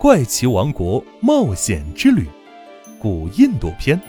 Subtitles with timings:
[0.00, 2.26] 怪奇王国冒险之旅》
[2.98, 4.00] 古印度篇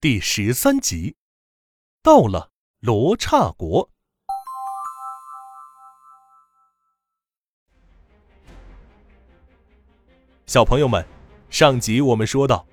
[0.00, 1.14] 第十三集，
[2.02, 2.48] 到了
[2.80, 3.90] 罗刹国。
[10.46, 11.06] 小朋友们，
[11.50, 12.66] 上集我们说到，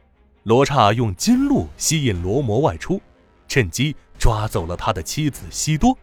[0.43, 3.01] 罗刹用金鹿吸引罗摩外出，
[3.49, 5.97] 趁机抓走了他的妻子西多。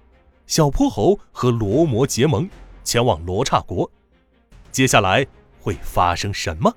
[0.47, 2.49] 小泼猴和罗摩结盟，
[2.85, 3.91] 前往罗刹国。
[4.71, 5.27] 接下来
[5.61, 6.73] 会发生什么？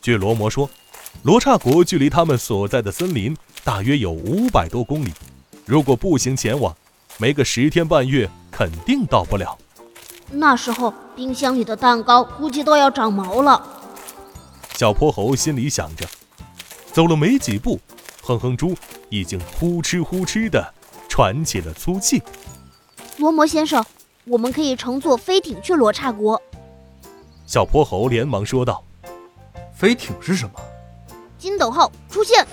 [0.00, 0.68] 据罗摩说，
[1.22, 5.12] 罗刹国距离他们所在的森林大约有五百多公里，
[5.64, 6.76] 如果步行前往，
[7.16, 9.56] 没个十天半月肯定到不了。
[10.32, 13.64] 那时候，冰箱里的蛋糕估计都要长毛了。
[14.74, 16.04] 小泼猴心里想着。
[16.94, 17.80] 走了没几步，
[18.22, 18.72] 哼哼猪
[19.08, 20.72] 已经呼哧呼哧地
[21.08, 22.22] 喘起了粗气。
[23.16, 23.84] 罗摩先生，
[24.26, 26.40] 我们可以乘坐飞艇去罗刹国。
[27.46, 28.80] 小泼猴连忙说道
[29.74, 30.52] ：“飞艇是什么？”
[31.36, 32.46] 金斗号出现。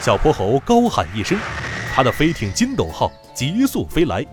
[0.00, 1.36] 小泼猴高喊一声，
[1.92, 4.24] 他的飞艇金斗号急速飞来，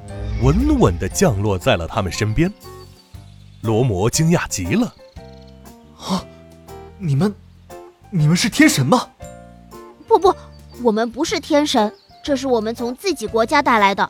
[0.43, 2.53] 稳稳地降落在了他们身边。
[3.61, 4.93] 罗摩惊讶极了
[5.97, 6.23] ：“啊，
[6.99, 7.33] 你们，
[8.11, 9.07] 你们是天神吗？”
[10.13, 10.35] 不不，
[10.83, 11.91] 我们不是天神，
[12.23, 14.07] 这是我们从自己国家带来的。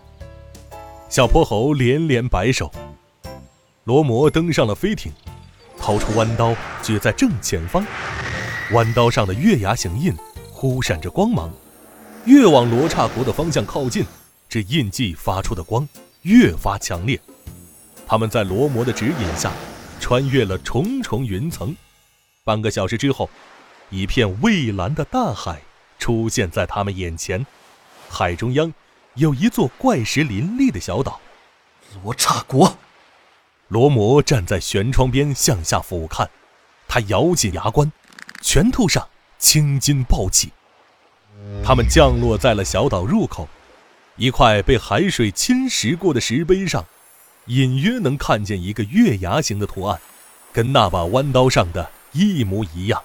[1.07, 2.69] 小泼猴连连摆手。
[3.85, 5.13] 罗摩登上了飞艇，
[5.77, 7.85] 掏出弯刀举在正前方，
[8.71, 10.13] 弯刀上的月牙形印
[10.51, 11.49] 忽闪着光芒，
[12.25, 14.05] 越往罗刹国的方向靠近，
[14.49, 15.87] 这印记发出的光
[16.23, 17.19] 越发强烈。
[18.05, 19.51] 他们在罗摩的指引下，
[20.01, 21.73] 穿越了重重云层，
[22.43, 23.29] 半个小时之后，
[23.89, 25.61] 一片蔚蓝的大海。
[26.03, 27.45] 出现在他们眼前，
[28.09, 28.73] 海中央
[29.13, 31.21] 有一座怪石林立的小岛——
[32.03, 32.75] 罗刹国。
[33.69, 36.27] 罗摩站在舷窗边向下俯瞰，
[36.89, 37.89] 他咬紧牙关，
[38.41, 39.07] 拳头上
[39.39, 40.51] 青筋暴起。
[41.63, 43.47] 他们降落在了小岛入口，
[44.17, 46.85] 一块被海水侵蚀过的石碑上，
[47.45, 50.01] 隐约能看见一个月牙形的图案，
[50.51, 53.01] 跟那把弯刀上的一模一样。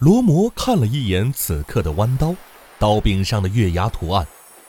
[0.00, 2.34] 罗摩看了一眼此刻的弯刀，
[2.78, 4.26] 刀柄上的月牙图案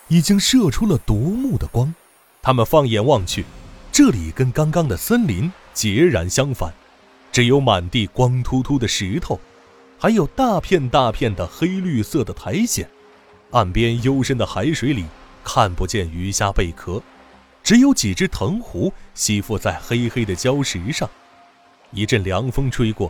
[0.10, 1.96] 已经射出了夺目的光。
[2.42, 3.46] 他们放眼望去，
[3.94, 6.74] 这里跟刚刚的森林截然相反，
[7.32, 9.40] 只有满地光秃秃的石头，
[9.98, 12.86] 还有大片大片的黑绿色的苔藓。
[13.52, 15.06] 岸边幽深的海水里
[15.46, 17.02] 看不见鱼虾贝壳，
[17.64, 21.10] 只有几只藤壶吸附在黑黑的礁石上。
[21.92, 23.10] 一阵凉风吹过，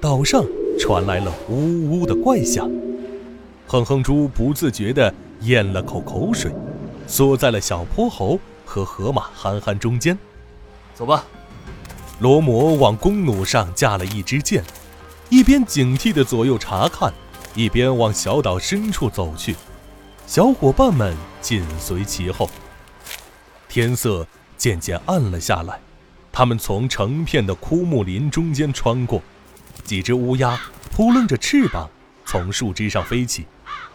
[0.00, 0.44] 岛上。
[0.78, 2.70] 传来了呜呜的怪响，
[3.66, 6.52] 哼哼猪不自觉地咽了口口水，
[7.06, 10.16] 缩在了小泼猴和河马憨憨中间。
[10.94, 11.24] 走吧。
[12.20, 14.64] 罗摩往弓弩上架了一支箭，
[15.28, 17.12] 一边警惕地左右查看，
[17.54, 19.54] 一边往小岛深处走去。
[20.26, 22.48] 小伙伴们紧随其后。
[23.68, 24.26] 天色
[24.56, 25.78] 渐渐暗了下来，
[26.32, 29.20] 他们从成片的枯木林中间穿过。
[29.86, 30.60] 几只乌鸦
[30.90, 31.88] 扑棱着翅膀
[32.24, 33.46] 从树枝上飞起，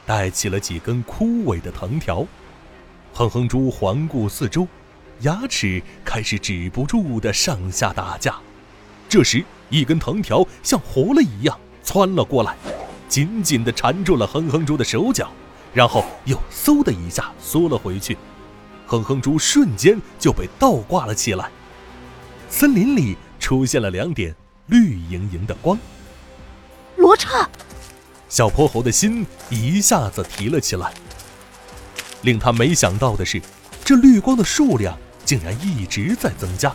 [0.06, 2.26] 带起了几根枯萎的藤条。
[3.14, 4.66] 哼哼猪环顾四周，
[5.20, 8.36] 牙齿开始止不住的上下打架。
[9.10, 12.56] 这时，一根藤条像活了一样窜了过来，
[13.10, 15.30] 紧紧地缠住了哼哼猪的手脚，
[15.74, 18.18] 然后又嗖的一下缩了回去。
[18.88, 21.50] 哼哼猪瞬间就被倒挂了起来。
[22.50, 24.34] 森林里出现了两点。
[24.68, 25.78] 绿莹莹的光，
[26.96, 27.50] 罗刹，
[28.30, 30.94] 小泼猴的心一下子提了起来。
[32.22, 33.42] 令他没想到的是，
[33.84, 36.74] 这绿光的数量竟然一直在增加，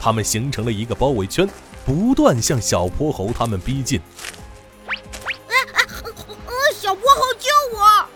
[0.00, 1.48] 它们形成了一个包围圈，
[1.84, 4.00] 不断向小泼猴他们逼近。
[6.74, 8.06] 小泼猴救我！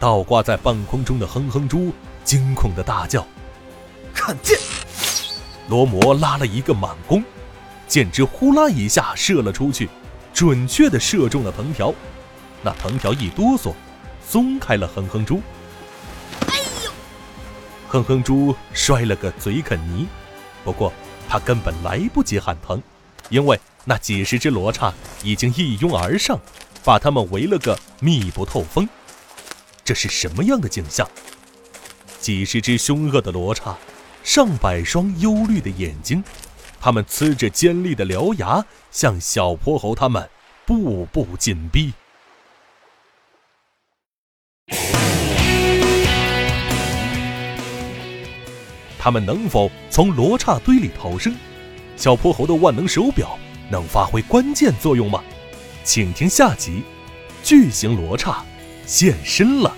[0.00, 1.92] 倒挂在半空中的哼哼猪
[2.24, 3.24] 惊恐的大叫
[4.12, 4.58] ：“看剑！”
[5.68, 7.22] 罗摩拉了一个满弓。
[7.88, 9.88] 箭支呼啦一下射了出去，
[10.34, 11.94] 准确地射中了藤条。
[12.62, 13.72] 那藤条一哆嗦，
[14.26, 15.40] 松开了哼哼猪。
[16.48, 16.90] 哎呦！
[17.88, 20.06] 哼哼猪摔了个嘴啃泥。
[20.64, 20.92] 不过
[21.28, 22.82] 他根本来不及喊疼，
[23.28, 24.92] 因为那几十只罗刹
[25.22, 26.40] 已经一拥而上，
[26.82, 28.88] 把他们围了个密不透风。
[29.84, 31.08] 这是什么样的景象？
[32.18, 33.76] 几十只凶恶的罗刹，
[34.24, 36.24] 上百双忧虑的眼睛。
[36.80, 40.28] 他们呲着尖利的獠牙向小泼猴他们
[40.64, 41.92] 步步紧逼。
[48.98, 51.34] 他们能否从罗刹堆里逃生？
[51.96, 53.38] 小泼猴的万能手表
[53.70, 55.22] 能发挥关键作用吗？
[55.84, 56.82] 请听下集
[57.44, 58.44] 巨型罗刹
[58.84, 59.72] 现身了。